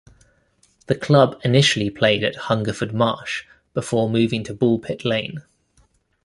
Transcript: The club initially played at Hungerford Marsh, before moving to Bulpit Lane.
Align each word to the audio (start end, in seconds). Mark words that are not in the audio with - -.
The 0.87 0.95
club 0.95 1.39
initially 1.43 1.91
played 1.91 2.23
at 2.23 2.33
Hungerford 2.47 2.91
Marsh, 2.91 3.43
before 3.75 4.09
moving 4.09 4.43
to 4.45 4.53
Bulpit 4.55 5.05
Lane. 5.05 5.43